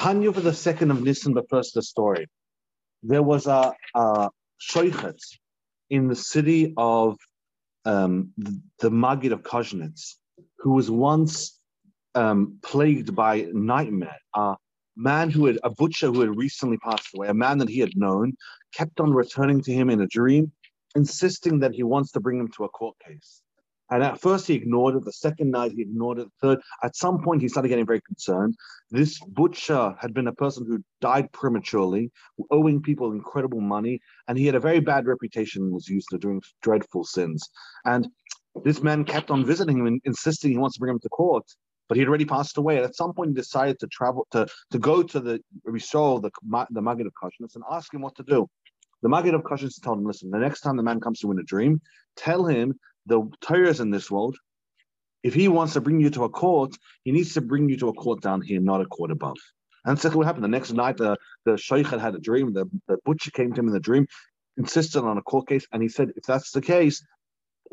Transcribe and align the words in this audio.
Tanya 0.00 0.32
for 0.32 0.40
the 0.40 0.54
second 0.54 0.90
of 0.90 1.02
Nisan, 1.02 1.34
but 1.34 1.44
first 1.50 1.74
the 1.74 1.82
story. 1.82 2.26
There 3.02 3.22
was 3.22 3.46
a, 3.46 3.74
a 3.94 4.30
shoichet 4.58 5.20
in 5.90 6.08
the 6.08 6.16
city 6.16 6.72
of 6.78 7.18
um, 7.84 8.32
the, 8.38 8.62
the 8.78 8.90
Maggid 8.90 9.32
of 9.32 9.42
Kozhnitz, 9.42 10.14
who 10.60 10.72
was 10.72 10.90
once 10.90 11.60
um, 12.14 12.58
plagued 12.62 13.14
by 13.14 13.46
nightmare. 13.52 14.16
A 14.34 14.56
man 14.96 15.28
who 15.28 15.44
had, 15.44 15.58
a 15.64 15.70
butcher 15.70 16.06
who 16.06 16.20
had 16.20 16.34
recently 16.34 16.78
passed 16.78 17.08
away, 17.14 17.28
a 17.28 17.34
man 17.34 17.58
that 17.58 17.68
he 17.68 17.80
had 17.80 17.94
known, 17.94 18.32
kept 18.72 19.00
on 19.00 19.12
returning 19.12 19.60
to 19.64 19.72
him 19.72 19.90
in 19.90 20.00
a 20.00 20.06
dream, 20.06 20.50
insisting 20.96 21.58
that 21.58 21.74
he 21.74 21.82
wants 21.82 22.10
to 22.12 22.20
bring 22.20 22.40
him 22.40 22.48
to 22.56 22.64
a 22.64 22.70
court 22.70 22.96
case. 23.06 23.42
And 23.90 24.02
at 24.02 24.20
first 24.20 24.46
he 24.46 24.54
ignored 24.54 24.96
it. 24.96 25.04
The 25.04 25.12
second 25.12 25.50
night 25.50 25.72
he 25.72 25.82
ignored 25.82 26.18
it. 26.18 26.28
The 26.40 26.48
third, 26.48 26.60
at 26.82 26.96
some 26.96 27.22
point 27.22 27.42
he 27.42 27.48
started 27.48 27.68
getting 27.68 27.86
very 27.86 28.00
concerned. 28.00 28.54
This 28.90 29.18
butcher 29.28 29.94
had 29.98 30.14
been 30.14 30.28
a 30.28 30.32
person 30.32 30.64
who 30.66 30.82
died 31.00 31.30
prematurely, 31.32 32.10
owing 32.50 32.80
people 32.80 33.12
incredible 33.12 33.60
money, 33.60 34.00
and 34.28 34.38
he 34.38 34.46
had 34.46 34.54
a 34.54 34.60
very 34.60 34.80
bad 34.80 35.06
reputation 35.06 35.62
and 35.62 35.72
was 35.72 35.88
used 35.88 36.08
to 36.10 36.18
doing 36.18 36.40
dreadful 36.62 37.04
sins. 37.04 37.48
And 37.84 38.08
this 38.64 38.82
man 38.82 39.04
kept 39.04 39.30
on 39.30 39.44
visiting 39.44 39.78
him 39.78 39.86
and 39.86 40.00
insisting 40.04 40.52
he 40.52 40.58
wants 40.58 40.76
to 40.76 40.80
bring 40.80 40.92
him 40.92 41.00
to 41.00 41.08
court. 41.08 41.44
But 41.88 41.96
he 41.96 42.02
had 42.02 42.08
already 42.08 42.24
passed 42.24 42.56
away. 42.56 42.76
And 42.76 42.84
at 42.84 42.94
some 42.94 43.12
point, 43.12 43.30
he 43.30 43.34
decided 43.34 43.80
to 43.80 43.88
travel 43.88 44.24
to, 44.30 44.46
to 44.70 44.78
go 44.78 45.02
to 45.02 45.18
the 45.18 45.40
Rishol, 45.66 46.22
the 46.22 46.30
the 46.70 46.80
Maggid 46.80 47.06
of 47.06 47.12
Kozhnitz, 47.20 47.56
and 47.56 47.64
ask 47.68 47.92
him 47.92 48.02
what 48.02 48.14
to 48.14 48.22
do. 48.22 48.46
The 49.02 49.08
Maggid 49.08 49.34
of 49.34 49.42
Kozhnitz 49.42 49.82
told 49.82 49.98
him, 49.98 50.04
"Listen, 50.04 50.30
the 50.30 50.38
next 50.38 50.60
time 50.60 50.76
the 50.76 50.84
man 50.84 51.00
comes 51.00 51.18
to 51.18 51.26
you 51.26 51.32
in 51.32 51.40
a 51.40 51.42
dream, 51.42 51.80
tell 52.16 52.44
him 52.44 52.78
the 53.06 53.20
Torahs 53.42 53.80
in 53.80 53.90
this 53.90 54.10
world, 54.10 54.36
if 55.22 55.34
he 55.34 55.48
wants 55.48 55.74
to 55.74 55.80
bring 55.80 56.00
you 56.00 56.10
to 56.10 56.24
a 56.24 56.28
court, 56.28 56.74
he 57.04 57.12
needs 57.12 57.34
to 57.34 57.40
bring 57.40 57.68
you 57.68 57.76
to 57.78 57.88
a 57.88 57.92
court 57.92 58.22
down 58.22 58.40
here, 58.40 58.60
not 58.60 58.80
a 58.80 58.86
court 58.86 59.10
above. 59.10 59.36
And 59.84 59.96
that's 59.96 60.14
what 60.14 60.26
happened. 60.26 60.44
The 60.44 60.48
next 60.48 60.72
night, 60.72 60.96
the, 60.96 61.16
the 61.44 61.56
sheikh 61.56 61.86
had 61.86 62.00
had 62.00 62.14
a 62.14 62.20
dream. 62.20 62.52
The, 62.52 62.66
the 62.88 62.98
butcher 63.04 63.30
came 63.30 63.52
to 63.52 63.60
him 63.60 63.68
in 63.68 63.72
the 63.72 63.80
dream, 63.80 64.06
insisted 64.56 65.02
on 65.02 65.18
a 65.18 65.22
court 65.22 65.48
case, 65.48 65.66
and 65.72 65.82
he 65.82 65.88
said, 65.88 66.10
if 66.16 66.24
that's 66.24 66.50
the 66.50 66.60
case, 66.60 67.04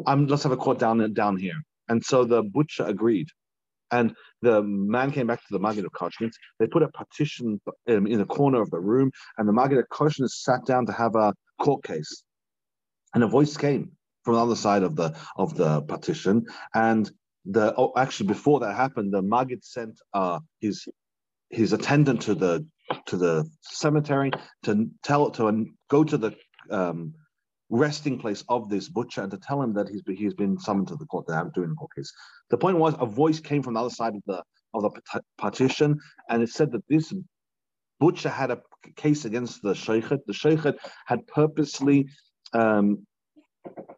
I'm, 0.06 0.28
let's 0.28 0.44
have 0.44 0.52
a 0.52 0.58
court 0.58 0.80
down 0.80 1.14
down 1.14 1.38
here. 1.38 1.60
And 1.90 2.04
so 2.04 2.26
the 2.26 2.44
butcher 2.44 2.86
agreed. 2.86 3.28
And 3.92 4.14
the 4.42 4.62
man 4.62 5.12
came 5.12 5.28
back 5.28 5.40
to 5.40 5.46
the 5.52 5.60
Maggid 5.60 5.86
of 5.86 5.94
Kozhnitz. 5.94 6.34
They 6.60 6.68
put 6.68 6.84
a 6.84 6.90
partition 6.90 7.62
um, 7.90 8.06
in 8.06 8.20
the 8.20 8.26
corner 8.26 8.62
of 8.62 8.70
the 8.70 8.80
room, 8.80 9.12
and 9.38 9.48
the 9.48 9.54
Maggid 9.54 9.78
of 9.78 9.86
Kozhnitz 9.90 10.42
sat 10.42 10.66
down 10.66 10.86
to 10.88 10.92
have 10.92 11.16
a 11.16 11.34
court 11.60 11.84
case. 11.84 12.24
And 13.14 13.24
a 13.24 13.28
voice 13.28 13.56
came 13.56 13.97
from 14.28 14.36
the 14.36 14.42
other 14.42 14.58
side 14.58 14.84
of 14.84 14.98
the 14.98 15.16
of 15.38 15.56
the 15.56 15.82
partition. 15.84 16.46
And 16.74 17.10
the 17.46 17.74
oh, 17.78 17.94
actually 17.96 18.28
before 18.28 18.60
that 18.60 18.76
happened, 18.76 19.14
the 19.14 19.22
Maggid 19.22 19.64
sent 19.64 20.02
uh, 20.14 20.40
his 20.60 20.86
his 21.50 21.72
attendant 21.72 22.24
to 22.24 22.36
the 22.36 22.68
to 23.06 23.16
the 23.16 23.50
cemetery 23.62 24.32
to 24.64 24.90
tell 25.02 25.32
to 25.32 25.66
go 25.90 26.04
to 26.04 26.18
the 26.18 26.36
um, 26.70 27.14
resting 27.70 28.20
place 28.20 28.44
of 28.50 28.70
this 28.70 28.90
butcher 28.90 29.22
and 29.22 29.32
to 29.32 29.38
tell 29.38 29.62
him 29.62 29.74
that 29.76 29.88
he's 29.88 30.04
he's 30.18 30.34
been 30.34 30.60
summoned 30.60 30.90
to 30.90 30.98
the 30.98 31.06
court 31.06 31.26
that 31.28 31.38
I'm 31.40 31.52
doing 31.52 31.70
the 31.70 31.76
court 31.76 31.96
case. 31.96 32.12
The 32.50 32.58
point 32.58 32.78
was 32.80 32.96
a 33.00 33.06
voice 33.06 33.40
came 33.40 33.64
from 33.64 33.76
the 33.76 33.80
other 33.80 33.96
side 34.02 34.16
of 34.16 34.24
the 34.28 34.44
of 34.74 34.94
the 34.94 35.22
partition 35.38 35.98
and 36.30 36.44
it 36.44 36.50
said 36.50 36.74
that 36.74 36.84
this 36.90 37.14
butcher 38.02 38.30
had 38.30 38.52
a 38.52 38.62
case 38.98 39.24
against 39.24 39.62
the 39.62 39.74
shoichet. 39.74 40.20
The 40.28 40.34
shoichet 40.34 40.76
had 41.06 41.26
purposely 41.28 42.10
um, 42.52 43.08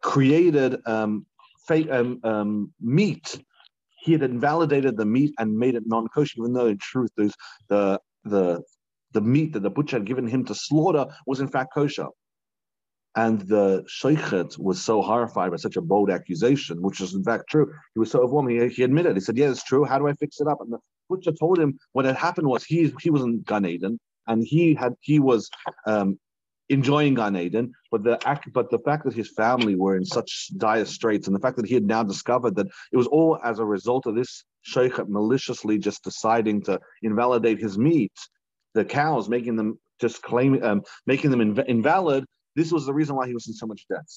created 0.00 0.76
um, 0.86 1.26
fake, 1.66 1.90
um, 1.90 2.20
um, 2.24 2.72
meat. 2.80 3.42
He 4.02 4.12
had 4.12 4.22
invalidated 4.22 4.96
the 4.96 5.04
meat 5.04 5.34
and 5.38 5.56
made 5.56 5.74
it 5.74 5.84
non-kosher, 5.86 6.36
even 6.38 6.52
though 6.52 6.66
in 6.66 6.78
truth 6.78 7.10
the 7.16 8.00
the 8.24 8.62
the 9.12 9.20
meat 9.20 9.52
that 9.52 9.62
the 9.62 9.70
butcher 9.70 9.96
had 9.96 10.06
given 10.06 10.26
him 10.26 10.44
to 10.44 10.54
slaughter 10.54 11.06
was 11.26 11.40
in 11.40 11.48
fact 11.48 11.74
kosher. 11.74 12.06
And 13.16 13.40
the 13.40 13.84
shoichet 13.88 14.56
was 14.56 14.80
so 14.80 15.02
horrified 15.02 15.50
by 15.50 15.56
such 15.56 15.76
a 15.76 15.82
bold 15.82 16.10
accusation, 16.10 16.80
which 16.80 17.00
is 17.00 17.14
in 17.14 17.24
fact 17.24 17.50
true. 17.50 17.72
He 17.94 17.98
was 17.98 18.10
so 18.10 18.20
overwhelmed. 18.20 18.52
He, 18.52 18.68
he 18.68 18.82
admitted. 18.84 19.16
He 19.16 19.20
said, 19.20 19.36
"Yeah, 19.36 19.50
it's 19.50 19.64
true. 19.64 19.84
How 19.84 19.98
do 19.98 20.06
I 20.06 20.12
fix 20.14 20.40
it 20.40 20.46
up?" 20.46 20.60
And 20.60 20.72
the 20.72 20.78
butcher 21.08 21.32
told 21.32 21.58
him 21.58 21.78
what 21.92 22.04
had 22.04 22.16
happened 22.16 22.46
was 22.46 22.64
he 22.64 22.92
he 23.00 23.10
was 23.10 23.22
in 23.22 23.42
Gan 23.42 23.66
Eden, 23.66 23.98
and 24.28 24.44
he 24.46 24.74
had 24.74 24.94
he 25.00 25.18
was 25.18 25.50
um, 25.86 26.18
enjoying 26.70 27.14
Gan 27.14 27.36
Eden, 27.36 27.72
but 27.90 28.02
the 28.04 28.18
but 28.54 28.70
the 28.70 28.78
fact 28.78 29.04
that 29.04 29.12
his 29.12 29.30
family 29.30 29.74
were 29.74 29.96
in 29.96 30.04
such 30.04 30.48
dire 30.56 30.84
straits, 30.84 31.26
and 31.26 31.36
the 31.36 31.40
fact 31.40 31.56
that 31.56 31.66
he 31.66 31.74
had 31.74 31.84
now 31.84 32.02
discovered 32.02 32.54
that 32.56 32.68
it 32.92 32.96
was 32.96 33.08
all 33.08 33.38
as 33.44 33.58
a 33.58 33.64
result 33.64 34.06
of 34.06 34.14
this 34.14 34.44
sheikh 34.62 34.96
maliciously 35.08 35.78
just 35.78 36.02
deciding 36.04 36.62
to 36.62 36.78
invalidate 37.02 37.58
his 37.58 37.76
meat, 37.76 38.12
the 38.74 38.84
cows, 38.84 39.28
making 39.28 39.56
them 39.56 39.78
just 40.00 40.22
claim, 40.22 40.62
um, 40.62 40.82
making 41.06 41.30
them 41.30 41.40
inv- 41.40 41.66
invalid. 41.66 42.24
This 42.56 42.72
was 42.72 42.86
the 42.86 42.94
reason 42.94 43.16
why 43.16 43.26
he 43.26 43.34
was 43.34 43.48
in 43.48 43.54
so 43.54 43.66
much 43.66 43.84
debt. 43.88 44.08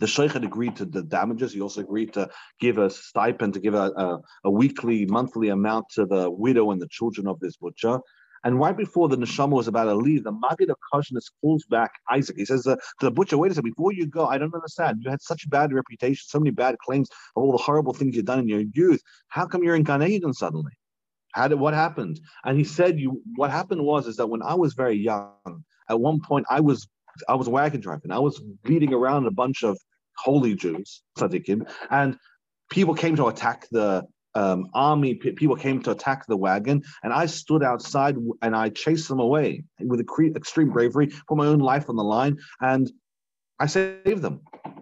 The 0.00 0.06
sheikh 0.06 0.32
had 0.32 0.44
agreed 0.44 0.76
to 0.76 0.84
the 0.84 1.02
damages. 1.02 1.52
He 1.52 1.60
also 1.60 1.80
agreed 1.80 2.12
to 2.12 2.28
give 2.60 2.78
a 2.78 2.88
stipend, 2.88 3.54
to 3.54 3.60
give 3.60 3.74
a, 3.74 3.90
a, 3.96 4.20
a 4.44 4.50
weekly, 4.50 5.06
monthly 5.06 5.48
amount 5.48 5.86
to 5.94 6.06
the 6.06 6.30
widow 6.30 6.70
and 6.70 6.80
the 6.80 6.88
children 6.88 7.26
of 7.26 7.40
this 7.40 7.56
butcher. 7.56 7.98
And 8.44 8.58
right 8.58 8.76
before 8.76 9.08
the 9.08 9.16
neshama 9.16 9.50
was 9.50 9.68
about 9.68 9.84
to 9.84 9.94
leave, 9.94 10.24
the 10.24 10.32
Maggid 10.32 10.70
of 10.70 10.76
Kozhnitz 10.92 11.30
pulls 11.40 11.64
back 11.64 11.92
Isaac. 12.10 12.36
He 12.36 12.44
says 12.44 12.66
uh, 12.66 12.76
to 12.76 13.06
the 13.06 13.10
butcher, 13.10 13.38
"Wait 13.38 13.50
a 13.52 13.54
second, 13.54 13.70
before 13.70 13.92
you 13.92 14.06
go, 14.06 14.26
I 14.26 14.38
don't 14.38 14.54
understand. 14.54 15.02
You 15.02 15.10
had 15.10 15.22
such 15.22 15.44
a 15.44 15.48
bad 15.48 15.72
reputation, 15.72 16.24
so 16.26 16.38
many 16.38 16.50
bad 16.50 16.78
claims 16.78 17.08
of 17.36 17.42
all 17.42 17.52
the 17.52 17.58
horrible 17.58 17.92
things 17.92 18.16
you've 18.16 18.24
done 18.24 18.38
in 18.40 18.48
your 18.48 18.62
youth. 18.72 19.02
How 19.28 19.46
come 19.46 19.62
you're 19.62 19.76
in 19.76 19.84
Gan 19.84 20.02
Eden 20.02 20.32
suddenly? 20.32 20.72
How 21.32 21.48
did 21.48 21.58
what 21.58 21.74
happened?" 21.74 22.20
And 22.44 22.56
he 22.56 22.64
said, 22.64 22.98
"You 22.98 23.22
what 23.36 23.50
happened 23.50 23.84
was 23.84 24.06
is 24.06 24.16
that 24.16 24.28
when 24.28 24.42
I 24.42 24.54
was 24.54 24.74
very 24.74 24.96
young, 24.96 25.64
at 25.88 26.00
one 26.00 26.20
point 26.20 26.46
I 26.48 26.60
was 26.60 26.88
I 27.28 27.34
was 27.34 27.48
wagon 27.48 27.80
driving. 27.80 28.12
I 28.12 28.18
was 28.18 28.40
beating 28.64 28.92
around 28.92 29.26
a 29.26 29.30
bunch 29.30 29.64
of 29.64 29.76
holy 30.16 30.54
Jews, 30.54 31.02
tzaddikim, 31.16 31.68
and 31.90 32.16
people 32.70 32.94
came 32.94 33.16
to 33.16 33.26
attack 33.26 33.66
the 33.70 34.04
um, 34.34 34.68
army 34.74 35.14
people 35.14 35.56
came 35.56 35.82
to 35.82 35.90
attack 35.90 36.26
the 36.26 36.36
wagon, 36.36 36.82
and 37.02 37.12
I 37.12 37.26
stood 37.26 37.62
outside 37.62 38.16
and 38.42 38.54
I 38.54 38.68
chased 38.68 39.08
them 39.08 39.20
away 39.20 39.64
with 39.80 40.00
extreme 40.00 40.70
bravery, 40.70 41.08
put 41.26 41.38
my 41.38 41.46
own 41.46 41.58
life 41.58 41.88
on 41.88 41.96
the 41.96 42.04
line, 42.04 42.38
and 42.60 42.90
I 43.58 43.66
saved 43.66 44.22
them. 44.22 44.40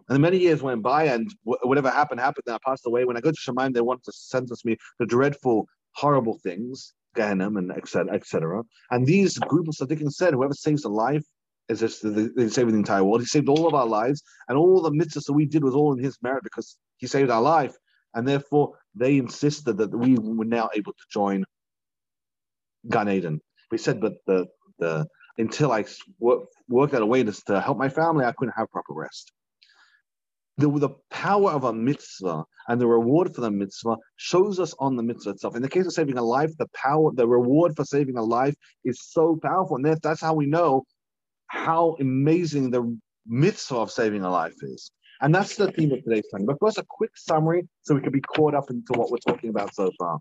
And 0.08 0.20
many 0.20 0.38
years 0.38 0.62
went 0.62 0.82
by, 0.82 1.04
and 1.04 1.32
whatever 1.42 1.90
happened 1.90 2.20
happened. 2.20 2.44
And 2.46 2.54
I 2.54 2.58
passed 2.64 2.86
away. 2.86 3.04
When 3.04 3.16
I 3.16 3.20
go 3.20 3.30
to 3.30 3.36
Shamayim, 3.36 3.72
they 3.72 3.80
wanted 3.80 4.04
to 4.04 4.12
sentence 4.12 4.64
me 4.64 4.76
to 5.00 5.06
dreadful, 5.06 5.66
horrible 5.92 6.38
things, 6.42 6.92
Gehenna 7.14 7.48
and 7.48 7.72
etc. 7.72 8.12
etc. 8.12 8.62
And 8.90 9.06
these 9.06 9.38
group 9.38 9.68
of 9.68 9.74
tzaddikim 9.74 10.12
said, 10.12 10.34
whoever 10.34 10.54
saves 10.54 10.84
a 10.84 10.88
life 10.88 11.24
is 11.68 11.80
just 11.80 12.02
they 12.02 12.48
saved 12.48 12.70
the 12.70 12.76
entire 12.76 13.02
world. 13.02 13.22
He 13.22 13.26
saved 13.26 13.48
all 13.48 13.66
of 13.66 13.74
our 13.74 13.86
lives, 13.86 14.22
and 14.48 14.58
all 14.58 14.82
the 14.82 14.90
mitzvahs 14.90 15.24
that 15.24 15.32
we 15.32 15.46
did 15.46 15.64
was 15.64 15.74
all 15.74 15.92
in 15.94 16.04
his 16.04 16.18
merit 16.22 16.44
because 16.44 16.76
he 16.98 17.06
saved 17.06 17.30
our 17.30 17.42
life 17.42 17.74
and 18.16 18.26
therefore 18.26 18.72
they 18.96 19.18
insisted 19.18 19.78
that 19.78 19.94
we 19.94 20.16
were 20.18 20.44
now 20.44 20.70
able 20.74 20.92
to 20.92 21.04
join 21.12 21.44
Gan 22.88 23.08
Eden. 23.08 23.40
We 23.70 23.78
said, 23.78 24.00
but 24.00 24.14
the 24.26 24.46
the 24.78 25.06
until 25.38 25.72
I 25.72 25.84
work, 26.18 26.44
worked 26.68 26.94
out 26.94 27.02
a 27.02 27.06
way 27.06 27.22
to, 27.22 27.32
to 27.46 27.60
help 27.60 27.78
my 27.78 27.88
family, 27.88 28.24
I 28.24 28.32
couldn't 28.32 28.54
have 28.56 28.70
proper 28.70 28.94
rest. 28.94 29.32
The, 30.58 30.70
the 30.70 30.90
power 31.10 31.50
of 31.50 31.64
a 31.64 31.72
mitzvah 31.72 32.44
and 32.68 32.80
the 32.80 32.86
reward 32.86 33.34
for 33.34 33.42
the 33.42 33.50
mitzvah 33.50 33.96
shows 34.16 34.58
us 34.58 34.74
on 34.78 34.96
the 34.96 35.02
mitzvah 35.02 35.30
itself. 35.30 35.54
In 35.54 35.60
the 35.60 35.68
case 35.68 35.84
of 35.84 35.92
saving 35.92 36.16
a 36.16 36.22
life, 36.22 36.50
the 36.58 36.68
power, 36.74 37.10
the 37.12 37.28
reward 37.28 37.76
for 37.76 37.84
saving 37.84 38.16
a 38.16 38.22
life 38.22 38.54
is 38.82 38.98
so 39.02 39.38
powerful. 39.42 39.76
And 39.76 39.84
that's 40.00 40.22
how 40.22 40.32
we 40.32 40.46
know 40.46 40.84
how 41.48 41.96
amazing 42.00 42.70
the 42.70 42.98
mitzvah 43.26 43.76
of 43.76 43.90
saving 43.90 44.22
a 44.22 44.30
life 44.30 44.56
is. 44.62 44.90
And 45.20 45.34
that's 45.34 45.56
the 45.56 45.72
theme 45.72 45.92
of 45.92 46.02
today's 46.04 46.28
time. 46.30 46.44
But 46.46 46.58
first, 46.60 46.78
a 46.78 46.84
quick 46.88 47.12
summary 47.16 47.68
so 47.82 47.94
we 47.94 48.00
can 48.00 48.12
be 48.12 48.20
caught 48.20 48.54
up 48.54 48.70
into 48.70 48.92
what 48.92 49.10
we're 49.10 49.18
talking 49.18 49.50
about 49.50 49.74
so 49.74 49.90
far. 49.98 50.18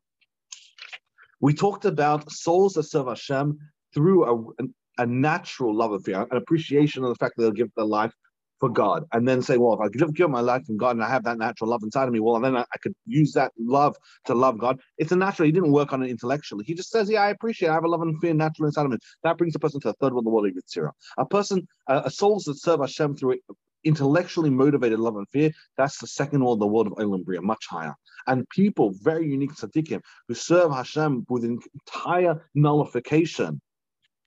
We 1.42 1.54
talked 1.54 1.86
about 1.86 2.32
souls 2.32 2.74
that 2.74 2.84
serve 2.84 3.08
Hashem 3.08 3.60
through 3.94 4.54
a, 4.58 4.64
a 4.98 5.06
natural 5.06 5.76
love 5.76 5.92
affair, 5.92 6.22
an 6.32 6.38
appreciation 6.38 7.04
of 7.04 7.10
the 7.10 7.16
fact 7.16 7.36
that 7.36 7.44
they'll 7.44 7.52
give 7.52 7.72
their 7.76 7.86
life 7.86 8.14
for 8.60 8.70
God, 8.70 9.04
and 9.12 9.28
then 9.28 9.42
say, 9.42 9.58
well, 9.58 9.74
if 9.74 9.82
I 9.82 9.90
give, 9.90 10.14
give 10.14 10.30
my 10.30 10.40
life 10.40 10.66
from 10.66 10.78
God 10.78 10.92
and 10.92 11.04
I 11.04 11.10
have 11.10 11.26
that 11.26 11.38
natural 11.38 11.70
love 11.70 11.84
inside 11.84 12.08
of 12.08 12.14
me, 12.14 12.22
well, 12.22 12.38
and 12.38 12.46
then 12.46 12.56
I, 12.56 12.62
I, 12.62 12.78
could 12.82 12.96
use 13.06 13.34
that 13.34 13.52
love 13.60 13.98
to 14.26 14.34
love 14.34 14.58
God. 14.58 14.80
It's 14.98 15.12
a 15.12 15.16
natural. 15.16 15.46
He 15.46 15.52
didn't 15.52 15.74
work 15.74 15.92
on 15.92 16.02
it 16.04 16.10
intellectually. 16.10 16.64
He 16.66 16.74
just 16.74 16.90
says, 16.90 17.10
yeah, 17.10 17.22
I 17.22 17.32
appreciate. 17.32 17.68
It. 17.68 17.72
I 17.72 17.74
have 17.74 17.84
a 17.84 17.90
love 17.90 18.02
and 18.02 18.20
fear 18.22 18.34
natural 18.34 18.68
inside 18.68 18.86
of 18.86 18.92
me. 18.92 18.98
That 19.24 19.38
brings 19.38 19.56
a 19.56 19.60
person 19.60 19.82
to 19.82 19.90
the 19.90 19.94
third 19.96 20.14
world, 20.14 20.26
the 20.26 20.30
world 20.30 20.48
of 20.48 20.54
Yetzirah. 20.54 20.92
A 21.18 21.26
person, 21.26 21.68
uh, 21.88 22.04
a 22.06 22.10
souls 22.10 22.46
that 22.46 22.58
serve 22.58 22.80
Hashem 22.80 23.18
through 23.18 23.36
intellectually 23.86 24.50
motivated 24.50 25.00
love 25.00 25.16
and 25.16 25.28
fear, 25.30 25.52
that's 25.78 26.00
the 26.00 26.08
second 26.08 26.44
world, 26.44 26.60
the 26.60 26.68
world 26.68 26.88
of 26.88 26.94
Olam 26.94 27.24
Bria, 27.24 27.42
much 27.42 27.66
higher. 27.70 27.96
And 28.28 28.48
people, 28.50 28.94
very 29.02 29.28
unique 29.28 29.54
tzaddikim, 29.54 30.02
who 30.28 30.34
serve 30.34 30.72
Hashem 30.72 31.26
with 31.30 31.46
entire 31.46 32.42
nullification, 32.56 33.62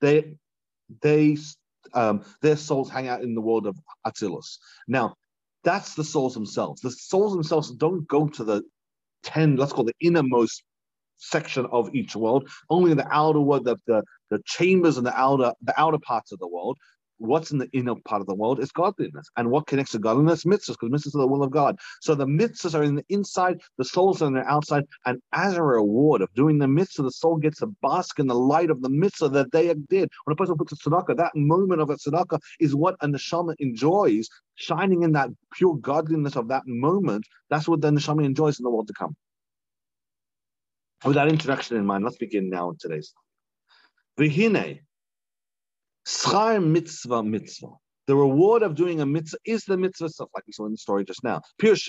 they, 0.00 0.34
they, 1.02 1.36
um, 1.92 2.24
their 2.40 2.56
souls 2.56 2.90
hang 2.90 3.08
out 3.08 3.22
in 3.22 3.34
the 3.34 3.40
world 3.40 3.66
of 3.66 3.76
Atzilus. 4.06 4.58
Now, 4.86 5.14
that's 5.64 5.94
the 5.94 6.04
souls 6.04 6.34
themselves. 6.34 6.80
The 6.80 6.90
souls 6.90 7.32
themselves 7.32 7.72
don't 7.72 8.06
go 8.08 8.28
to 8.28 8.44
the 8.44 8.62
10, 9.24 9.56
let's 9.56 9.72
call 9.72 9.84
the 9.84 9.94
innermost 10.00 10.62
section 11.18 11.66
of 11.72 11.92
each 11.94 12.14
world, 12.14 12.48
only 12.70 12.92
in 12.92 12.96
the 12.96 13.08
outer 13.10 13.40
world, 13.40 13.64
the, 13.64 13.76
the, 13.86 14.02
the 14.30 14.40
chambers 14.44 14.96
and 14.96 15.06
the 15.06 15.18
outer 15.18 15.52
the 15.62 15.78
outer 15.80 15.98
parts 15.98 16.30
of 16.32 16.38
the 16.38 16.46
world 16.46 16.78
what's 17.18 17.50
in 17.50 17.58
the 17.58 17.68
inner 17.72 17.94
part 18.04 18.20
of 18.20 18.26
the 18.26 18.34
world 18.34 18.60
is 18.60 18.72
godliness. 18.72 19.28
And 19.36 19.50
what 19.50 19.66
connects 19.66 19.92
to 19.92 19.98
godliness? 19.98 20.44
Mitzvahs, 20.44 20.76
because 20.80 20.90
mitzvahs 20.90 21.14
are 21.14 21.22
the 21.22 21.26
will 21.26 21.42
of 21.42 21.50
God. 21.50 21.78
So 22.00 22.14
the 22.14 22.26
mitzvahs 22.26 22.74
are 22.74 22.82
in 22.82 22.94
the 22.94 23.04
inside, 23.08 23.60
the 23.76 23.84
souls 23.84 24.22
are 24.22 24.26
on 24.26 24.34
the 24.34 24.44
outside. 24.46 24.84
And 25.06 25.20
as 25.32 25.54
a 25.54 25.62
reward 25.62 26.22
of 26.22 26.32
doing 26.34 26.58
the 26.58 26.68
mitzvah, 26.68 27.02
the 27.02 27.10
soul 27.10 27.36
gets 27.36 27.62
a 27.62 27.66
bask 27.82 28.18
in 28.18 28.26
the 28.26 28.34
light 28.34 28.70
of 28.70 28.82
the 28.82 28.88
mitzvah 28.88 29.28
that 29.30 29.52
they 29.52 29.72
did. 29.88 30.10
When 30.24 30.32
a 30.32 30.36
person 30.36 30.56
puts 30.56 30.72
a 30.72 30.76
tzedakah, 30.76 31.16
that 31.16 31.34
moment 31.34 31.80
of 31.80 31.90
a 31.90 31.96
tzedakah 31.96 32.40
is 32.60 32.74
what 32.74 32.96
a 33.00 33.06
neshama 33.06 33.54
enjoys, 33.58 34.28
shining 34.54 35.02
in 35.02 35.12
that 35.12 35.30
pure 35.52 35.76
godliness 35.76 36.36
of 36.36 36.48
that 36.48 36.62
moment. 36.66 37.24
That's 37.50 37.68
what 37.68 37.80
the 37.80 37.90
neshama 37.90 38.24
enjoys 38.24 38.58
in 38.58 38.64
the 38.64 38.70
world 38.70 38.88
to 38.88 38.94
come. 38.94 39.16
With 41.04 41.14
that 41.14 41.28
introduction 41.28 41.76
in 41.76 41.86
mind, 41.86 42.04
let's 42.04 42.16
begin 42.16 42.50
now 42.50 42.74
today's. 42.80 43.14
Schar 46.08 46.64
mitzvah 46.64 47.22
mitzvah. 47.22 47.74
The 48.06 48.16
reward 48.16 48.62
of 48.62 48.74
doing 48.74 49.02
a 49.02 49.06
mitzvah 49.06 49.36
is 49.44 49.64
the 49.64 49.76
mitzvah 49.76 50.06
itself, 50.06 50.30
like 50.34 50.46
we 50.46 50.54
saw 50.54 50.64
in 50.64 50.72
the 50.72 50.78
story 50.78 51.04
just 51.04 51.22
now. 51.22 51.42
If 51.62 51.86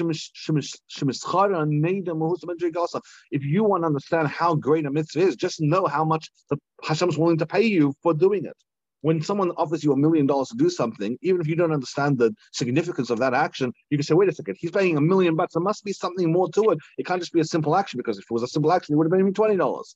you 3.46 3.64
want 3.64 3.84
to 3.84 3.88
understand 3.88 4.28
how 4.28 4.56
great 4.56 4.86
a 4.86 4.92
mitzvah 4.92 5.22
is, 5.22 5.38
just 5.38 5.62
know 5.62 5.86
how 5.86 6.04
much 6.04 6.30
the 6.50 6.58
is 6.90 7.18
willing 7.18 7.38
to 7.38 7.46
pay 7.46 7.62
you 7.62 7.94
for 8.04 8.14
doing 8.14 8.44
it. 8.44 8.58
When 9.00 9.22
someone 9.22 9.52
offers 9.52 9.86
you 9.86 9.94
a 9.94 9.98
million 9.98 10.26
dollars 10.26 10.50
to 10.50 10.58
do 10.58 10.70
something, 10.70 11.18
even 11.22 11.40
if 11.40 11.48
you 11.48 11.56
don't 11.56 11.72
understand 11.72 12.18
the 12.18 12.36
significance 12.52 13.10
of 13.10 13.20
that 13.20 13.34
action, 13.34 13.72
you 13.90 13.98
can 13.98 14.04
say, 14.04 14.16
wait 14.16 14.28
a 14.28 14.34
second, 14.34 14.58
he's 14.60 14.72
paying 14.72 14.98
a 14.98 15.02
million 15.02 15.38
bucks. 15.38 15.54
There 15.54 15.64
must 15.64 15.86
be 15.86 15.94
something 15.94 16.30
more 16.30 16.50
to 16.52 16.72
it. 16.72 16.80
It 16.98 17.06
can't 17.06 17.22
just 17.22 17.32
be 17.32 17.40
a 17.40 17.46
simple 17.46 17.78
action 17.78 17.98
because 17.98 18.18
if 18.18 18.26
it 18.30 18.34
was 18.34 18.44
a 18.44 18.48
simple 18.48 18.74
action, 18.74 18.92
he 18.92 18.98
would 18.98 19.10
have 19.10 19.26
me 19.26 19.32
$20 19.32 19.96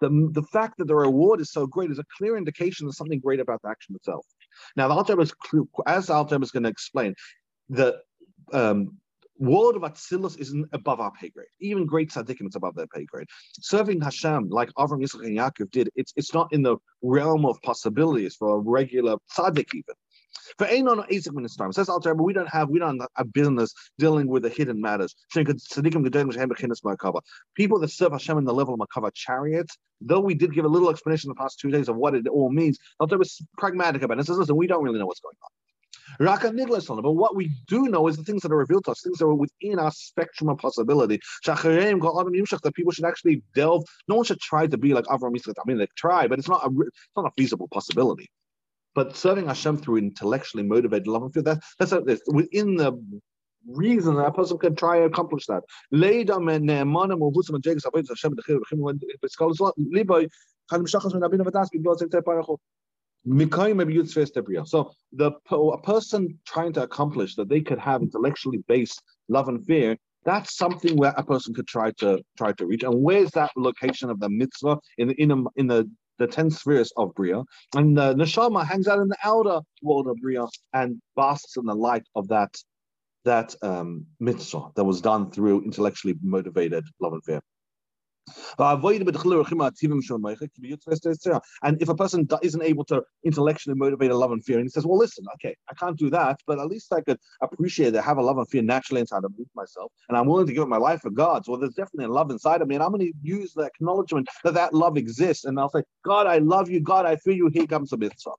the, 0.00 0.28
the 0.32 0.42
fact 0.42 0.78
that 0.78 0.86
the 0.86 0.94
reward 0.94 1.40
is 1.40 1.52
so 1.52 1.66
great 1.66 1.90
is 1.90 1.98
a 1.98 2.04
clear 2.16 2.36
indication 2.36 2.86
of 2.86 2.94
something 2.94 3.20
great 3.20 3.40
about 3.40 3.60
the 3.62 3.68
action 3.68 3.94
itself. 3.94 4.26
Now, 4.76 4.88
the 4.88 4.94
Alter 4.94 5.20
is 5.20 5.32
as 5.86 6.10
Alter 6.10 6.42
is 6.42 6.50
going 6.50 6.64
to 6.64 6.68
explain, 6.68 7.14
the 7.68 8.00
um, 8.52 8.98
world 9.38 9.74
of 9.74 9.82
Atzilus 9.82 10.38
isn't 10.38 10.68
above 10.72 11.00
our 11.00 11.10
pay 11.12 11.30
grade. 11.30 11.48
Even 11.60 11.86
great 11.86 12.10
tzaddikim, 12.10 12.46
it's 12.46 12.56
above 12.56 12.74
their 12.74 12.86
pay 12.88 13.04
grade. 13.04 13.26
Serving 13.60 14.00
Hashem, 14.00 14.50
like 14.50 14.70
Avram 14.74 15.02
Yitzchak 15.02 15.24
and 15.24 15.36
Yaakov 15.36 15.70
did, 15.70 15.90
it's 15.96 16.12
it's 16.16 16.34
not 16.34 16.52
in 16.52 16.62
the 16.62 16.76
realm 17.02 17.46
of 17.46 17.60
possibilities 17.62 18.36
for 18.36 18.56
a 18.56 18.58
regular 18.58 19.16
tzaddik 19.34 19.74
even. 19.74 19.94
For 20.58 20.66
Einon 20.66 21.08
Asik 21.10 21.32
Minister, 21.32 21.70
says 21.72 21.88
Alter 21.88 22.14
we 22.14 22.32
don't 22.32 22.48
have 22.48 22.68
we 22.68 22.78
don't 22.78 23.00
have 23.00 23.08
a 23.16 23.24
business 23.24 23.72
dealing 23.98 24.26
with 24.26 24.42
the 24.42 24.48
hidden 24.48 24.80
matters. 24.80 25.14
People 27.54 27.78
that 27.80 27.90
serve 27.90 28.12
Hashem 28.12 28.38
in 28.38 28.44
the 28.44 28.54
level 28.54 28.74
of 28.74 28.80
Merkava 28.80 29.10
chariot, 29.14 29.70
though 30.00 30.20
we 30.20 30.34
did 30.34 30.54
give 30.54 30.64
a 30.64 30.68
little 30.68 30.90
explanation 30.90 31.30
in 31.30 31.34
the 31.34 31.40
past 31.40 31.58
two 31.60 31.70
days 31.70 31.88
of 31.88 31.96
what 31.96 32.14
it 32.14 32.26
all 32.28 32.50
means, 32.50 32.78
Alter 32.98 33.18
was 33.18 33.40
pragmatic 33.58 34.02
about 34.02 34.18
it. 34.18 34.22
It 34.22 34.26
says, 34.26 34.38
listen, 34.38 34.56
we 34.56 34.66
don't 34.66 34.82
really 34.82 34.98
know 34.98 35.06
what's 35.06 35.20
going 35.20 35.36
on. 35.42 35.50
Raka 36.18 36.52
But 36.52 37.12
what 37.12 37.36
we 37.36 37.50
do 37.66 37.88
know 37.88 38.08
is 38.08 38.16
the 38.16 38.24
things 38.24 38.42
that 38.42 38.50
are 38.52 38.56
revealed 38.56 38.84
to 38.86 38.90
us, 38.90 39.02
things 39.02 39.18
that 39.18 39.26
are 39.26 39.34
within 39.34 39.78
our 39.78 39.92
spectrum 39.92 40.50
of 40.50 40.58
possibility. 40.58 41.20
That 41.44 42.72
people 42.74 42.92
should 42.92 43.04
actually 43.04 43.42
delve. 43.54 43.84
No 44.08 44.16
one 44.16 44.24
should 44.24 44.40
try 44.40 44.66
to 44.66 44.76
be 44.76 44.92
like 44.92 45.04
Avram 45.04 45.34
Yitzchak. 45.34 45.54
I 45.58 45.62
mean, 45.66 45.78
they 45.78 45.86
try, 45.96 46.26
but 46.26 46.38
it's 46.38 46.48
not 46.48 46.66
a 46.66 46.70
it's 46.80 47.16
not 47.16 47.26
a 47.26 47.30
feasible 47.36 47.68
possibility. 47.68 48.28
But 48.94 49.16
serving 49.16 49.46
Hashem 49.46 49.78
through 49.78 49.98
intellectually 49.98 50.64
motivated 50.64 51.06
love 51.06 51.22
and 51.22 51.32
fear, 51.32 51.42
that, 51.44 51.62
that's 51.78 51.92
a, 51.92 52.02
within 52.32 52.76
the 52.76 52.92
reason 53.66 54.16
that 54.16 54.26
a 54.26 54.32
person 54.32 54.58
can 54.58 54.74
try 54.74 54.98
to 54.98 55.04
accomplish 55.04 55.46
that. 55.46 55.62
So 64.64 64.92
the 65.12 65.32
a 65.52 65.82
person 65.82 66.38
trying 66.46 66.72
to 66.72 66.82
accomplish 66.82 67.34
that 67.34 67.48
they 67.48 67.60
could 67.60 67.78
have 67.78 68.02
intellectually 68.02 68.64
based 68.66 69.02
love 69.28 69.48
and 69.48 69.64
fear, 69.66 69.96
that's 70.24 70.56
something 70.56 70.96
where 70.96 71.14
a 71.16 71.22
person 71.22 71.54
could 71.54 71.66
try 71.66 71.90
to 71.98 72.22
try 72.36 72.52
to 72.52 72.66
reach. 72.66 72.82
And 72.82 73.02
where's 73.02 73.30
that 73.32 73.50
location 73.56 74.10
of 74.10 74.20
the 74.20 74.30
mitzvah 74.30 74.78
in 74.98 75.08
the 75.08 75.14
in, 75.14 75.30
a, 75.30 75.44
in 75.56 75.66
the 75.66 75.90
the 76.20 76.26
10 76.26 76.50
spheres 76.50 76.92
of 76.96 77.14
Bria, 77.14 77.42
and 77.74 77.96
the 77.96 78.14
neshama 78.14 78.64
hangs 78.64 78.86
out 78.86 79.00
in 79.00 79.08
the 79.08 79.16
outer 79.24 79.60
world 79.82 80.06
of 80.06 80.16
Bria 80.22 80.46
and 80.74 81.00
basks 81.16 81.56
in 81.56 81.64
the 81.64 81.74
light 81.74 82.06
of 82.14 82.28
that 82.28 82.54
that 83.24 83.54
um, 83.62 84.06
mitzvah 84.18 84.70
that 84.76 84.84
was 84.84 85.00
done 85.00 85.30
through 85.30 85.62
intellectually 85.62 86.14
motivated 86.22 86.84
love 87.00 87.12
and 87.14 87.24
fear. 87.24 87.40
And 91.62 91.82
if 91.82 91.88
a 91.88 91.94
person 91.94 92.28
isn't 92.42 92.62
able 92.62 92.84
to 92.84 93.02
intellectually 93.24 93.76
motivate 93.76 94.10
a 94.10 94.16
love 94.16 94.32
and 94.32 94.44
fear, 94.44 94.58
and 94.58 94.64
he 94.64 94.70
says, 94.70 94.86
Well, 94.86 94.98
listen, 94.98 95.24
okay, 95.34 95.56
I 95.70 95.74
can't 95.74 95.96
do 95.96 96.10
that, 96.10 96.40
but 96.46 96.58
at 96.58 96.66
least 96.66 96.92
I 96.92 97.00
could 97.00 97.18
appreciate 97.42 97.90
that, 97.90 98.02
have 98.02 98.18
a 98.18 98.22
love 98.22 98.38
and 98.38 98.48
fear 98.48 98.62
naturally 98.62 99.00
inside 99.00 99.24
of 99.24 99.32
myself, 99.54 99.92
and 100.08 100.16
I'm 100.16 100.26
willing 100.26 100.46
to 100.46 100.52
give 100.52 100.62
up 100.62 100.68
my 100.68 100.76
life 100.76 101.00
for 101.00 101.10
God. 101.10 101.44
So 101.44 101.56
there's 101.56 101.74
definitely 101.74 102.06
a 102.06 102.12
love 102.12 102.30
inside 102.30 102.62
of 102.62 102.68
me, 102.68 102.74
and 102.76 102.84
I'm 102.84 102.90
going 102.90 103.00
to 103.00 103.12
use 103.22 103.52
the 103.54 103.62
acknowledgement 103.62 104.28
that 104.44 104.54
that 104.54 104.74
love 104.74 104.96
exists, 104.96 105.44
and 105.44 105.58
I'll 105.58 105.70
say, 105.70 105.82
God, 106.04 106.26
I 106.26 106.38
love 106.38 106.70
you, 106.70 106.80
God, 106.80 107.06
I 107.06 107.16
fear 107.16 107.34
you, 107.34 107.50
here 107.52 107.66
comes 107.66 107.90
the 107.90 107.96
mitzvah. 107.96 108.32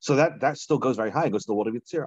So 0.00 0.16
that, 0.16 0.40
that 0.40 0.58
still 0.58 0.78
goes 0.78 0.96
very 0.96 1.10
high, 1.10 1.26
it 1.26 1.30
goes 1.30 1.44
to 1.44 1.48
the 1.48 1.54
world 1.54 1.68
of 1.68 1.74
Yitzhak. 1.74 2.06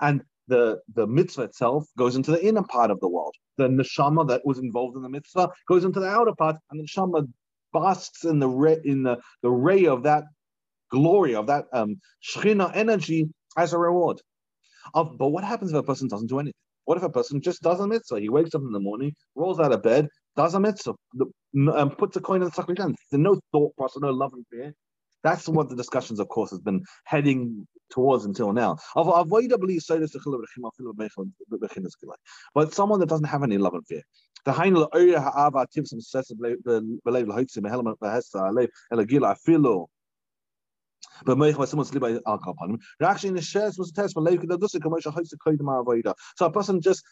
And 0.00 0.22
the, 0.48 0.78
the 0.94 1.06
mitzvah 1.06 1.42
itself 1.42 1.84
goes 1.98 2.16
into 2.16 2.30
the 2.30 2.44
inner 2.44 2.62
part 2.62 2.90
of 2.90 3.00
the 3.00 3.08
world. 3.08 3.34
The 3.58 3.68
neshama 3.68 4.28
that 4.28 4.42
was 4.44 4.58
involved 4.58 4.96
in 4.96 5.02
the 5.02 5.08
mitzvah 5.08 5.50
goes 5.68 5.84
into 5.84 6.00
the 6.00 6.08
outer 6.08 6.34
part, 6.36 6.56
and 6.70 6.80
the 6.80 6.84
neshama 6.84 7.26
basks 7.72 8.24
in 8.24 8.38
the 8.38 8.48
ray, 8.48 8.78
in 8.84 9.02
the, 9.02 9.18
the 9.42 9.50
ray 9.50 9.86
of 9.86 10.02
that 10.04 10.24
glory, 10.90 11.34
of 11.34 11.46
that 11.48 11.66
um, 11.72 11.96
shechina 12.22 12.70
energy 12.74 13.28
as 13.56 13.72
a 13.72 13.78
reward. 13.78 14.20
Of, 14.94 15.18
but 15.18 15.28
what 15.28 15.44
happens 15.44 15.72
if 15.72 15.78
a 15.78 15.82
person 15.82 16.08
doesn't 16.08 16.28
do 16.28 16.38
anything? 16.38 16.54
What 16.84 16.96
if 16.96 17.02
a 17.02 17.10
person 17.10 17.40
just 17.40 17.62
does 17.62 17.80
a 17.80 17.88
mitzvah? 17.88 18.20
He 18.20 18.28
wakes 18.28 18.54
up 18.54 18.62
in 18.62 18.70
the 18.70 18.80
morning, 18.80 19.12
rolls 19.34 19.58
out 19.58 19.72
of 19.72 19.82
bed, 19.82 20.08
does 20.36 20.54
a 20.54 20.60
mitzvah, 20.60 20.94
um, 21.74 21.90
puts 21.90 22.16
a 22.16 22.20
coin 22.20 22.42
in 22.42 22.48
the 22.48 22.54
suckling 22.54 22.76
hand. 22.76 22.94
There's 23.10 23.20
no 23.20 23.40
thought 23.50 23.74
process, 23.76 24.00
no 24.00 24.10
love 24.10 24.32
and 24.34 24.46
fear. 24.50 24.72
That's 25.26 25.48
what 25.48 25.68
the 25.68 25.74
discussions, 25.74 26.20
of 26.20 26.28
course, 26.28 26.50
has 26.50 26.60
been 26.60 26.84
heading 27.02 27.66
towards 27.90 28.24
until 28.24 28.52
now. 28.52 28.76
But 32.54 32.74
someone 32.74 33.00
that 33.00 33.08
doesn't 33.08 33.26
have 33.26 33.42
any 33.42 33.58
love 33.58 33.74
and 33.74 33.84
fear. 33.84 34.02
So 34.46 34.52
a 46.46 46.52
person 46.52 46.80
just 46.80 47.02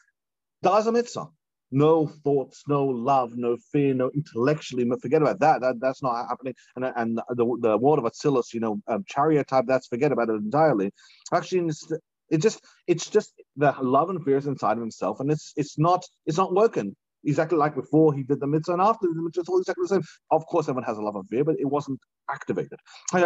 does 0.62 0.86
a 0.86 0.92
mitzvah 0.92 1.26
no 1.70 2.06
thoughts, 2.06 2.64
no 2.68 2.84
love, 2.84 3.36
no 3.36 3.56
fear, 3.72 3.94
no 3.94 4.10
intellectually. 4.14 4.88
Forget 5.00 5.22
about 5.22 5.40
that. 5.40 5.60
That 5.60 5.80
that's 5.80 6.02
not 6.02 6.28
happening. 6.28 6.54
And 6.76 6.84
and 6.84 7.18
the 7.30 7.58
the 7.60 7.78
word 7.78 7.98
of 7.98 8.04
Atzilus, 8.04 8.52
you 8.52 8.60
know, 8.60 8.80
um, 8.88 9.04
chariot 9.08 9.48
type. 9.48 9.64
That's 9.66 9.88
forget 9.88 10.12
about 10.12 10.28
it 10.28 10.34
entirely. 10.34 10.92
Actually, 11.32 11.68
it's, 11.68 11.92
it 12.30 12.38
just 12.38 12.60
it's 12.86 13.08
just 13.10 13.32
the 13.56 13.74
love 13.80 14.10
and 14.10 14.24
fear 14.24 14.36
is 14.36 14.46
inside 14.46 14.74
of 14.74 14.80
himself, 14.80 15.20
and 15.20 15.30
it's 15.30 15.52
it's 15.56 15.78
not 15.78 16.04
it's 16.26 16.38
not 16.38 16.54
working 16.54 16.94
exactly 17.26 17.58
like 17.58 17.74
before 17.74 18.14
he 18.14 18.22
did 18.22 18.40
the 18.40 18.46
mitzvah 18.46 18.72
and 18.74 18.82
after 18.82 19.08
the 19.08 19.22
mitzvah, 19.22 19.40
it's 19.40 19.48
all 19.48 19.58
exactly 19.58 19.82
the 19.82 19.88
same. 19.88 20.02
Of 20.30 20.46
course, 20.46 20.68
everyone 20.68 20.84
has 20.84 20.98
a 20.98 21.02
love 21.02 21.16
and 21.16 21.28
fear, 21.28 21.44
but 21.44 21.56
it 21.58 21.66
wasn't 21.66 22.00
activated. 22.30 22.78
What 23.10 23.22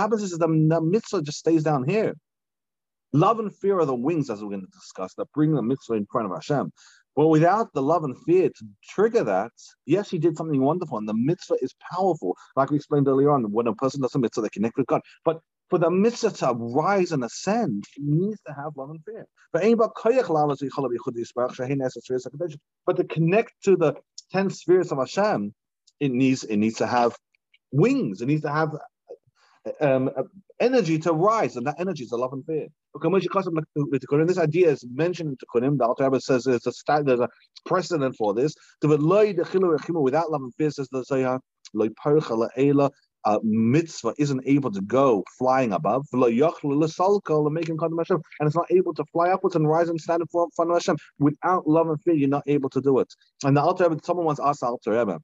happens 0.00 0.22
is 0.22 0.30
the, 0.30 0.46
the 0.46 0.80
mitzvah 0.82 1.22
just 1.22 1.38
stays 1.38 1.62
down 1.62 1.88
here. 1.88 2.14
Love 3.12 3.38
and 3.38 3.54
fear 3.54 3.78
are 3.78 3.84
the 3.84 3.94
wings, 3.94 4.30
as 4.30 4.42
we're 4.42 4.48
going 4.48 4.62
to 4.62 4.66
discuss, 4.68 5.12
that 5.14 5.30
bring 5.34 5.54
the 5.54 5.62
mitzvah 5.62 5.94
in 5.94 6.06
front 6.06 6.26
of 6.26 6.34
Hashem. 6.34 6.72
But 7.14 7.28
without 7.28 7.72
the 7.74 7.82
love 7.82 8.04
and 8.04 8.16
fear 8.24 8.48
to 8.48 8.66
trigger 8.88 9.22
that, 9.24 9.52
yes, 9.84 10.08
he 10.08 10.18
did 10.18 10.34
something 10.36 10.62
wonderful, 10.62 10.96
and 10.96 11.06
the 11.06 11.14
mitzvah 11.14 11.56
is 11.60 11.74
powerful. 11.92 12.34
Like 12.56 12.70
we 12.70 12.76
explained 12.76 13.08
earlier 13.08 13.30
on, 13.30 13.52
when 13.52 13.66
a 13.66 13.74
person 13.74 14.00
does 14.00 14.14
a 14.14 14.18
mitzvah, 14.18 14.40
they 14.40 14.48
connect 14.48 14.78
with 14.78 14.86
God. 14.86 15.02
But 15.24 15.40
for 15.68 15.78
the 15.78 15.90
mitzvah 15.90 16.30
to 16.30 16.54
rise 16.54 17.12
and 17.12 17.22
ascend, 17.24 17.84
he 17.94 18.02
needs 18.02 18.40
to 18.46 18.54
have 18.54 18.72
love 18.76 18.88
and 18.90 19.04
fear. 19.04 19.26
But 19.52 19.62
to 22.96 23.04
connect 23.04 23.52
to 23.64 23.76
the 23.76 23.94
ten 24.30 24.50
spheres 24.50 24.92
of 24.92 24.98
Hashem, 24.98 25.54
it 26.00 26.10
needs 26.10 26.44
it 26.44 26.56
needs 26.56 26.76
to 26.76 26.86
have 26.86 27.14
wings. 27.72 28.22
It 28.22 28.26
needs 28.26 28.42
to 28.42 28.50
have 28.50 28.70
um, 29.80 30.10
energy 30.60 30.98
to 30.98 31.12
rise, 31.12 31.56
and 31.56 31.66
that 31.66 31.76
energy 31.78 32.04
is 32.04 32.10
the 32.10 32.16
love 32.16 32.32
and 32.32 32.44
fear. 32.44 32.68
This 34.26 34.38
idea 34.38 34.70
is 34.70 34.84
mentioned 34.92 35.30
in 35.30 35.36
Tikkunim. 35.36 35.78
The 35.78 35.86
Alter 35.86 36.04
Rebbe 36.04 36.20
says 36.20 36.44
there's 36.44 36.66
a, 36.66 36.72
there's 37.02 37.20
a 37.20 37.28
precedent 37.64 38.16
for 38.16 38.34
this. 38.34 38.54
Without 38.82 40.30
love 40.30 40.42
and 40.42 40.54
fear, 40.54 40.70
says 40.70 40.88
the 40.90 41.04
Zohar, 41.04 41.40
a 43.24 43.38
mitzvah 43.44 44.14
isn't 44.18 44.42
able 44.46 44.72
to 44.72 44.80
go 44.82 45.22
flying 45.38 45.72
above, 45.72 46.04
and 46.12 46.24
it's 46.24 46.98
not 46.98 48.66
able 48.70 48.92
to 48.94 49.04
fly 49.12 49.30
upwards 49.30 49.54
and 49.54 49.68
rise 49.68 49.88
and 49.88 50.00
stand 50.00 50.22
in 50.22 50.26
front 50.26 50.52
of 50.58 50.68
Hashem 50.68 50.96
without 51.20 51.66
love 51.68 51.88
and 51.88 52.02
fear, 52.02 52.14
you're 52.14 52.28
not 52.28 52.42
able 52.46 52.68
to 52.70 52.80
do 52.80 52.98
it. 52.98 53.14
And 53.44 53.56
the 53.56 53.60
Alter 53.62 53.88
Rebbe, 53.88 54.00
someone 54.02 54.26
once 54.26 54.40
asked 54.40 54.64
Alter 54.64 54.90
Rebbe, 54.90 55.20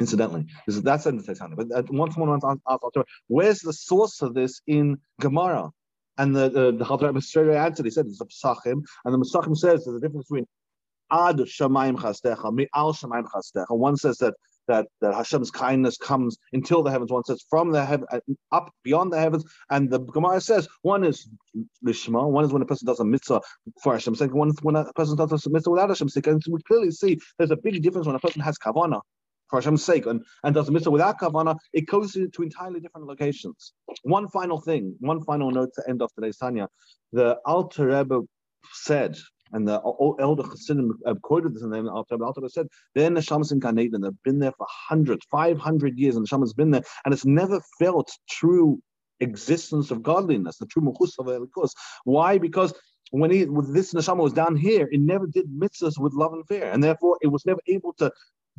incidentally, 0.00 0.46
that's 0.66 1.06
in 1.06 1.18
the 1.18 1.22
Titanic, 1.22 1.58
but 1.58 1.90
once 1.90 2.14
someone 2.14 2.30
once 2.30 2.44
asked 2.44 2.82
Alter 2.82 3.00
Rebbe, 3.00 3.06
where's 3.28 3.60
the 3.60 3.72
source 3.72 4.22
of 4.22 4.34
this 4.34 4.60
in 4.66 4.98
Gemara? 5.20 5.70
And 6.18 6.34
the 6.34 6.48
the, 6.48 6.72
the 6.72 6.84
Alter 6.84 7.06
Rebbe 7.06 7.20
straight 7.20 7.46
away 7.46 7.58
answered, 7.58 7.86
he 7.86 7.90
said 7.90 8.06
it's 8.06 8.20
a 8.20 8.24
Pesachim, 8.24 8.82
and 9.04 9.14
the 9.14 9.18
Pesachim 9.18 9.56
says 9.56 9.84
there's 9.84 9.96
a 9.96 10.00
difference 10.00 10.26
between 10.28 10.46
Ad 11.12 11.36
Shamayim 11.36 11.96
Chasdecha, 11.96 12.52
Mi'al 12.52 12.94
Shamayim 12.94 13.26
Chasdecha. 13.30 13.76
One 13.76 13.96
says 13.96 14.18
that 14.18 14.34
that, 14.68 14.86
that 15.00 15.14
Hashem's 15.14 15.50
kindness 15.50 15.96
comes 15.96 16.38
until 16.52 16.82
the 16.82 16.90
heavens. 16.90 17.10
One 17.10 17.24
says 17.24 17.44
from 17.50 17.72
the 17.72 17.84
heaven 17.84 18.06
uh, 18.12 18.20
up 18.52 18.72
beyond 18.84 19.12
the 19.12 19.18
heavens, 19.18 19.44
and 19.70 19.90
the 19.90 19.98
Gemara 19.98 20.40
says 20.40 20.68
one 20.82 21.02
is 21.04 21.28
lishma, 21.84 22.30
one 22.30 22.44
is 22.44 22.52
when 22.52 22.62
a 22.62 22.66
person 22.66 22.86
does 22.86 23.00
a 23.00 23.04
mitzvah 23.04 23.40
for 23.82 23.94
Hashem's 23.94 24.20
sake, 24.20 24.32
one 24.32 24.50
is 24.50 24.58
when 24.62 24.76
a 24.76 24.92
person 24.92 25.16
does 25.16 25.46
a 25.46 25.50
mitzvah 25.50 25.70
without 25.70 25.88
Hashem's 25.88 26.14
sake. 26.14 26.28
And 26.28 26.42
we 26.48 26.62
clearly 26.62 26.90
see 26.90 27.18
there's 27.38 27.50
a 27.50 27.56
big 27.56 27.82
difference 27.82 28.06
when 28.06 28.16
a 28.16 28.20
person 28.20 28.40
has 28.42 28.58
kavana 28.58 29.00
for 29.50 29.58
Hashem's 29.58 29.84
sake 29.84 30.06
and, 30.06 30.24
and 30.44 30.54
does 30.54 30.68
a 30.68 30.72
mitzvah 30.72 30.90
without 30.90 31.18
kavana. 31.20 31.56
It 31.72 31.86
goes 31.86 32.12
to, 32.12 32.30
entirely 32.42 32.80
different 32.80 33.06
locations. 33.06 33.72
One 34.04 34.28
final 34.28 34.60
thing, 34.60 34.94
one 35.00 35.22
final 35.24 35.50
note 35.50 35.70
to 35.74 35.82
end 35.88 36.00
off 36.02 36.14
today's 36.14 36.38
Tanya. 36.38 36.68
The 37.12 37.38
Alter 37.44 37.88
Rebbe 37.88 38.20
said 38.72 39.18
and 39.52 39.66
the 39.66 39.80
elder 40.20 40.44
Chassidim 40.44 40.92
quoted 41.22 41.54
this 41.54 41.62
in 41.62 41.70
the 41.70 41.76
name 41.76 41.88
of 41.88 41.94
Alter. 41.94 42.24
Alter 42.24 42.48
said, 42.48 42.68
"They're 42.94 43.10
neshamas 43.10 43.52
in 43.52 43.58
Gan 43.58 43.78
Eden. 43.78 44.02
They've 44.02 44.22
been 44.22 44.38
there 44.38 44.52
for 44.52 44.66
hundreds, 44.88 45.26
five 45.30 45.58
hundred 45.58 45.98
years, 45.98 46.16
and 46.16 46.26
the 46.26 46.38
has 46.38 46.52
been 46.52 46.70
there, 46.70 46.84
and 47.04 47.12
it's 47.12 47.24
never 47.24 47.60
felt 47.78 48.10
true 48.28 48.80
existence 49.20 49.90
of 49.90 50.02
godliness, 50.02 50.58
the 50.58 50.66
true 50.66 50.82
muchus 50.82 51.18
of 51.18 51.26
Elokus. 51.26 51.72
Why? 52.04 52.38
Because 52.38 52.72
when 53.10 53.30
he 53.30 53.44
with 53.44 53.74
this 53.74 53.92
neshama 53.92 54.22
was 54.22 54.32
down 54.32 54.56
here, 54.56 54.88
it 54.90 55.00
never 55.00 55.26
did 55.26 55.46
mitzvahs 55.48 55.98
with 55.98 56.14
love 56.14 56.32
and 56.32 56.46
fear, 56.46 56.70
and 56.70 56.82
therefore 56.82 57.18
it 57.20 57.26
was 57.26 57.44
never 57.44 57.60
able 57.66 57.92
to 57.94 58.12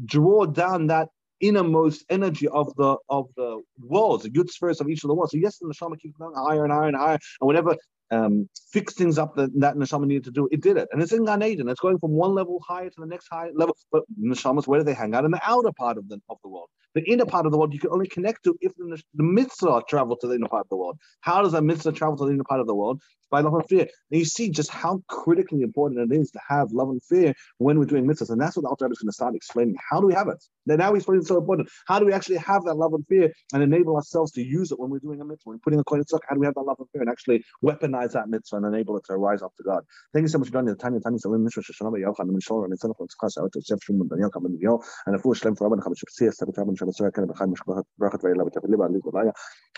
draw 0.05 0.45
down 0.45 0.87
that 0.87 1.09
innermost 1.39 2.05
energy 2.09 2.47
of 2.47 2.73
the 2.75 2.95
of 3.09 3.27
the 3.35 3.61
walls, 3.79 4.23
the 4.23 4.29
good 4.29 4.49
spirits 4.49 4.79
of 4.79 4.89
each 4.89 5.03
of 5.03 5.07
the 5.09 5.13
walls. 5.13 5.31
So 5.31 5.37
yes, 5.37 5.57
the 5.57 5.67
neshama 5.67 5.99
keeps 5.99 6.17
going 6.17 6.35
higher 6.35 6.63
and 6.63 6.71
higher 6.71 6.87
and 6.87 6.97
higher, 6.97 7.19
and 7.41 7.47
whatever 7.47 7.75
um, 8.11 8.49
fix 8.71 8.93
things 8.93 9.17
up 9.17 9.35
that, 9.35 9.49
that 9.59 9.75
neshama 9.75 10.05
needed 10.05 10.25
to 10.25 10.31
do. 10.31 10.47
It 10.51 10.61
did 10.61 10.77
it, 10.77 10.87
and 10.91 11.01
it's 11.01 11.13
in 11.13 11.25
Gan 11.25 11.43
Eden. 11.43 11.69
It's 11.69 11.79
going 11.79 11.99
from 11.99 12.11
one 12.11 12.33
level 12.33 12.61
higher 12.67 12.89
to 12.89 12.95
the 12.97 13.07
next 13.07 13.27
high 13.31 13.49
level. 13.53 13.75
But 13.91 14.03
neshamas, 14.21 14.67
where 14.67 14.79
do 14.79 14.83
they 14.83 14.93
hang 14.93 15.15
out? 15.15 15.25
In 15.25 15.31
the 15.31 15.41
outer 15.45 15.71
part 15.71 15.97
of 15.97 16.07
the 16.07 16.19
of 16.29 16.37
the 16.43 16.49
world. 16.49 16.69
The 16.95 17.03
inner 17.03 17.25
part 17.25 17.45
of 17.45 17.51
the 17.51 17.57
world 17.57 17.73
you 17.73 17.79
can 17.79 17.91
only 17.91 18.07
connect 18.07 18.43
to 18.43 18.57
if 18.61 18.75
the, 18.75 19.01
the 19.13 19.23
mitzvah 19.23 19.83
travel 19.87 20.17
to 20.17 20.27
the 20.27 20.35
inner 20.35 20.47
part 20.47 20.65
of 20.65 20.69
the 20.69 20.75
world. 20.77 20.97
How 21.21 21.41
does 21.41 21.53
a 21.53 21.61
mitzvah 21.61 21.93
travel 21.93 22.17
to 22.17 22.25
the 22.25 22.31
inner 22.31 22.43
part 22.43 22.59
of 22.59 22.67
the 22.67 22.75
world? 22.75 23.01
By 23.29 23.39
love 23.39 23.53
and 23.53 23.65
fear. 23.69 23.87
And 24.11 24.19
you 24.19 24.25
see 24.25 24.49
just 24.49 24.69
how 24.69 25.01
critically 25.07 25.61
important 25.61 26.11
it 26.11 26.15
is 26.19 26.31
to 26.31 26.39
have 26.49 26.71
love 26.73 26.89
and 26.89 27.01
fear 27.01 27.33
when 27.59 27.79
we're 27.79 27.85
doing 27.85 28.05
mitzvahs. 28.05 28.29
And 28.29 28.41
that's 28.41 28.57
what 28.57 28.63
the 28.63 28.67
Alter 28.67 28.91
is 28.91 28.99
going 28.99 29.07
to 29.07 29.13
start 29.13 29.35
explaining. 29.35 29.75
How 29.89 30.01
do 30.01 30.07
we 30.07 30.13
have 30.13 30.27
it? 30.27 30.43
Now 30.65 30.93
he's 30.93 31.05
putting 31.05 31.21
it 31.21 31.27
so 31.27 31.37
important. 31.37 31.69
How 31.87 31.97
do 31.97 32.05
we 32.05 32.13
actually 32.13 32.37
have 32.37 32.65
that 32.65 32.75
love 32.75 32.93
and 32.93 33.07
fear 33.07 33.31
and 33.53 33.63
enable 33.63 33.95
ourselves 33.95 34.31
to 34.33 34.43
use 34.43 34.71
it 34.71 34.79
when 34.79 34.89
we're 34.89 34.99
doing 34.99 35.21
a 35.21 35.25
mitzvah? 35.25 35.49
When 35.49 35.55
we're 35.55 35.59
putting 35.63 35.79
a 35.79 35.83
coin 35.85 35.99
in 35.99 36.05
how 36.27 36.35
do 36.35 36.41
we 36.41 36.45
have 36.45 36.55
that 36.55 36.61
love 36.61 36.75
and 36.79 36.89
fear 36.91 37.01
and 37.01 37.09
actually 37.09 37.43
weaponize 37.63 38.11
that 38.11 38.27
mitzvah 38.27 38.57
and 38.57 38.65
enable 38.65 38.97
it 38.97 39.05
to 39.05 39.15
rise 39.15 39.41
up 39.41 39.55
to 39.55 39.63
God? 39.63 39.83
Thank 40.13 40.23
you 40.23 40.27
so 40.27 40.37
much 40.37 40.49
for 40.49 40.53
joining 40.53 40.73
the 40.73 40.75
Tanya 40.75 40.99
Tanya 40.99 41.19
Salim 41.19 41.43
Mishra 41.43 41.63
Shashana 41.63 41.93
Yochanan 41.93 42.35
Mishor 42.35 42.65
and 42.65 42.77
Tzanach 42.77 43.41
out 43.41 43.53
to 43.53 43.61
Chef 43.61 43.79
Shimon 43.81 44.07
Ben 44.07 44.19
Yo 44.19 44.83
and 45.05 45.15
a 45.15 45.19
full 45.19 45.33
shlem 45.33 45.57
for 45.57 45.69
Rabban 45.69 45.81
Psia 45.81 46.33
Sabbat 46.33 46.55
Rabban 46.55 46.80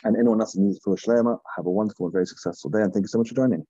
And 0.06 0.18
anyone 0.18 0.42
else 0.42 0.54
who 0.54 0.62
needs 0.62 0.80
full 0.80 0.96
shlema 0.96 1.38
have 1.56 1.66
a 1.66 1.72
wonderful 1.72 2.08
and 2.08 2.14
very 2.14 2.26
successful 2.26 2.70
day 2.70 2.82
and 2.82 2.94
thank 2.94 3.04
you 3.04 3.08
so 3.08 3.18
much 3.18 3.30
for 3.30 3.36
joining. 3.36 3.66